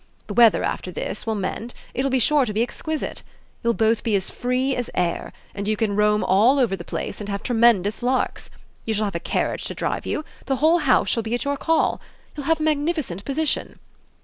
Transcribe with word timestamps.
The 0.25 0.33
weather, 0.33 0.63
after 0.63 0.89
this, 0.91 1.27
will 1.27 1.35
mend; 1.35 1.75
it 1.93 2.01
will 2.01 2.09
be 2.09 2.17
sure 2.17 2.43
to 2.43 2.53
be 2.53 2.63
exquisite. 2.63 3.21
You'll 3.63 3.75
both 3.75 4.01
be 4.03 4.15
as 4.15 4.31
free 4.31 4.75
as 4.75 4.89
air 4.95 5.31
and 5.53 5.67
you 5.67 5.77
can 5.77 5.95
roam 5.95 6.23
all 6.23 6.57
over 6.59 6.75
the 6.75 6.83
place 6.83 7.19
and 7.19 7.29
have 7.29 7.43
tremendous 7.43 8.01
larks. 8.01 8.49
You 8.83 8.95
shall 8.95 9.05
have 9.05 9.13
a 9.13 9.19
carriage 9.19 9.65
to 9.65 9.75
drive 9.75 10.07
you; 10.07 10.25
the 10.47 10.55
whole 10.55 10.79
house 10.79 11.07
shall 11.09 11.21
be 11.21 11.35
at 11.35 11.45
your 11.45 11.55
call. 11.55 12.01
You'll 12.35 12.47
have 12.47 12.59
a 12.59 12.63
magnificent 12.63 13.23
position." 13.25 13.77